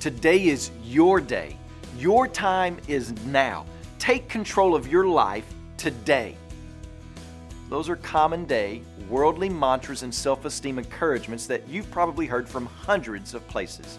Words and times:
Today 0.00 0.46
is 0.46 0.70
your 0.84 1.20
day. 1.20 1.56
Your 1.98 2.28
time 2.28 2.78
is 2.86 3.12
now. 3.26 3.66
Take 3.98 4.28
control 4.28 4.76
of 4.76 4.86
your 4.86 5.08
life 5.08 5.44
today. 5.76 6.36
Those 7.68 7.88
are 7.88 7.96
common 7.96 8.44
day, 8.44 8.82
worldly 9.10 9.48
mantras 9.48 10.04
and 10.04 10.14
self 10.14 10.44
esteem 10.44 10.78
encouragements 10.78 11.48
that 11.48 11.68
you've 11.68 11.90
probably 11.90 12.26
heard 12.26 12.48
from 12.48 12.66
hundreds 12.66 13.34
of 13.34 13.46
places. 13.48 13.98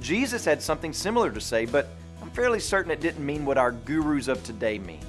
Jesus 0.00 0.44
had 0.44 0.60
something 0.60 0.92
similar 0.92 1.30
to 1.30 1.40
say, 1.40 1.64
but 1.64 1.88
I'm 2.20 2.30
fairly 2.30 2.60
certain 2.60 2.90
it 2.90 3.00
didn't 3.00 3.24
mean 3.24 3.46
what 3.46 3.56
our 3.56 3.72
gurus 3.72 4.28
of 4.28 4.44
today 4.44 4.78
mean. 4.78 5.00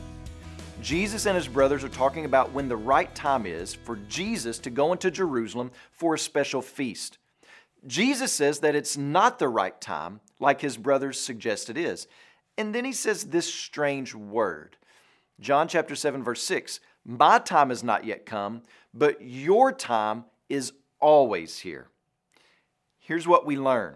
Jesus 0.82 1.26
and 1.26 1.36
his 1.36 1.50
brothers 1.50 1.84
are 1.84 1.90
talking 1.90 2.24
about 2.24 2.54
when 2.54 2.70
the 2.70 2.78
right 2.78 3.14
time 3.14 3.46
is 3.46 3.74
for 3.74 3.98
Jesus 4.08 4.58
to 4.60 4.70
go 4.70 4.94
into 4.94 5.12
Jerusalem 5.12 5.70
for 5.92 6.14
a 6.14 6.20
special 6.20 6.62
feast. 6.62 7.18
Jesus 7.86 8.34
says 8.34 8.60
that 8.60 8.76
it's 8.76 8.98
not 8.98 9.40
the 9.40 9.48
right 9.48 9.80
time, 9.80 10.20
like 10.40 10.62
his 10.62 10.78
brothers 10.78 11.20
suggest 11.20 11.70
it 11.70 11.78
is. 11.78 12.08
And 12.58 12.74
then 12.74 12.86
he 12.86 12.94
says 12.94 13.26
this 13.26 13.54
strange 13.54 14.16
word. 14.16 14.78
John 15.40 15.68
chapter 15.68 15.96
7, 15.96 16.24
verse 16.24 16.42
6 16.44 16.80
My 17.06 17.40
time 17.40 17.70
has 17.70 17.84
not 17.84 18.06
yet 18.06 18.26
come, 18.26 18.64
but 18.94 19.22
your 19.22 19.72
time 19.72 20.26
is 20.50 20.74
always 21.00 21.60
here. 21.60 21.90
Here's 23.00 23.28
what 23.28 23.46
we 23.46 23.58
learn 23.58 23.96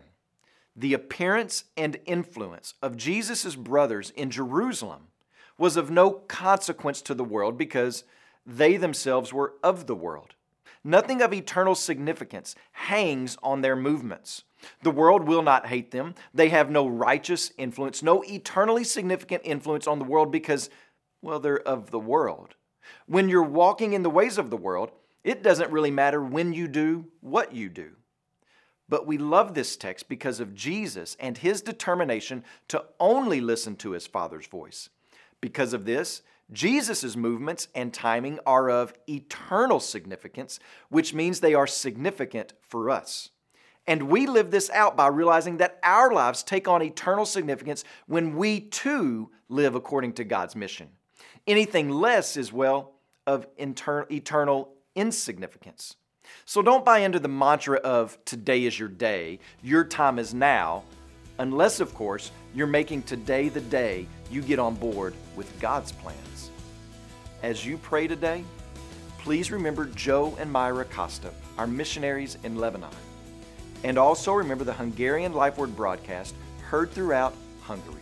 the 0.76 0.94
appearance 0.94 1.66
and 1.76 1.98
influence 2.06 2.76
of 2.82 2.96
Jesus' 2.96 3.56
brothers 3.56 4.12
in 4.12 4.30
Jerusalem 4.30 5.08
was 5.58 5.76
of 5.76 5.92
no 5.92 6.12
consequence 6.12 7.02
to 7.02 7.14
the 7.14 7.24
world 7.24 7.58
because 7.58 8.04
they 8.46 8.78
themselves 8.78 9.34
were 9.34 9.54
of 9.64 9.86
the 9.86 9.96
world. 9.96 10.34
Nothing 10.84 11.22
of 11.22 11.34
eternal 11.34 11.76
significance 11.76 12.56
hangs 12.72 13.38
on 13.44 13.62
their 13.62 13.76
movements. 13.76 14.44
The 14.84 14.92
world 14.92 15.28
will 15.28 15.44
not 15.44 15.68
hate 15.68 15.92
them. 15.92 16.16
They 16.34 16.50
have 16.50 16.70
no 16.70 16.88
righteous 16.88 17.52
influence, 17.58 18.02
no 18.02 18.24
eternally 18.24 18.84
significant 18.84 19.44
influence 19.46 19.88
on 19.88 20.00
the 20.00 20.06
world 20.06 20.32
because, 20.32 20.70
well, 21.22 21.40
they're 21.40 21.60
of 21.68 21.92
the 21.92 22.00
world. 22.00 22.56
When 23.06 23.30
you're 23.30 23.44
walking 23.44 23.94
in 23.94 24.04
the 24.04 24.10
ways 24.10 24.38
of 24.38 24.50
the 24.50 24.58
world, 24.58 24.92
it 25.24 25.44
doesn't 25.44 25.72
really 25.72 25.92
matter 25.92 26.24
when 26.24 26.54
you 26.54 26.68
do 26.68 27.06
what 27.22 27.54
you 27.54 27.70
do. 27.70 27.92
But 28.90 29.08
we 29.08 29.18
love 29.18 29.54
this 29.54 29.78
text 29.78 30.10
because 30.10 30.40
of 30.40 30.54
Jesus 30.54 31.16
and 31.20 31.38
his 31.38 31.62
determination 31.62 32.44
to 32.68 32.84
only 33.00 33.40
listen 33.40 33.76
to 33.78 33.92
his 33.92 34.08
Father's 34.08 34.48
voice. 34.48 34.90
Because 35.40 35.74
of 35.74 35.86
this, 35.86 36.22
Jesus' 36.52 37.16
movements 37.16 37.68
and 37.74 37.94
timing 37.94 38.40
are 38.46 38.70
of 38.70 38.94
eternal 39.08 39.80
significance, 39.80 40.60
which 40.90 41.14
means 41.14 41.40
they 41.40 41.54
are 41.54 41.68
significant 41.68 42.54
for 42.62 42.90
us. 42.90 43.30
And 43.88 44.04
we 44.04 44.28
live 44.28 44.52
this 44.52 44.70
out 44.70 44.96
by 44.96 45.08
realizing 45.08 45.58
that 45.58 45.80
our 45.84 46.14
lives 46.14 46.44
take 46.44 46.68
on 46.68 46.84
eternal 46.84 47.26
significance 47.26 47.84
when 48.06 48.36
we 48.36 48.60
too 48.60 49.32
live 49.50 49.76
according 49.76 50.14
to 50.14 50.24
God's 50.24 50.56
mission. 50.56 50.90
Anything 51.48 51.90
less 51.90 52.38
is, 52.38 52.54
well, 52.54 52.94
of 53.26 53.48
inter- 53.58 54.06
eternal 54.12 54.74
insignificance. 54.96 55.96
So 56.46 56.62
don't 56.62 56.86
buy 56.86 57.00
into 57.00 57.20
the 57.20 57.28
mantra 57.28 57.78
of 57.78 58.18
today 58.26 58.66
is 58.66 58.78
your 58.78 58.90
day, 58.90 59.40
your 59.64 59.84
time 59.84 60.20
is 60.20 60.34
now, 60.34 60.84
unless, 61.40 61.80
of 61.80 61.94
course, 61.94 62.32
you're 62.54 62.68
making 62.68 63.04
today 63.04 63.50
the 63.50 63.62
day 63.62 64.08
you 64.30 64.42
get 64.42 64.60
on 64.60 64.76
board 64.76 65.14
with 65.36 65.60
God's 65.60 65.92
plans. 65.92 66.52
As 67.44 67.66
you 67.66 67.78
pray 67.78 68.08
today, 68.08 68.44
please 69.20 69.52
remember 69.52 69.86
Joe 69.86 70.36
and 70.40 70.52
Myra 70.52 70.86
Costa, 70.86 71.32
our 71.58 71.68
missionaries 71.68 72.38
in 72.44 72.56
Lebanon. 72.56 72.90
And 73.84 73.98
also 73.98 74.34
remember 74.34 74.64
the 74.64 74.74
Hungarian 74.74 75.34
Life 75.34 75.58
Word 75.58 75.76
broadcast 75.76 76.36
heard 76.64 76.92
throughout 76.92 77.34
Hungary. 77.62 78.02